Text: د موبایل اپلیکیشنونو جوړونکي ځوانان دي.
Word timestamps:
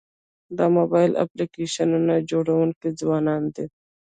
د 0.57 0.59
موبایل 0.75 1.11
اپلیکیشنونو 1.23 2.13
جوړونکي 2.29 2.87
ځوانان 2.99 3.43
دي. 3.55 3.65